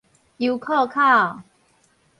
[0.37, 0.97] 油庫口